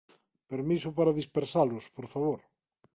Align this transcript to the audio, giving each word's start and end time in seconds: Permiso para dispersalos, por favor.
Permiso 0.51 0.89
para 0.97 1.17
dispersalos, 1.19 1.83
por 1.95 2.05
favor. 2.13 2.39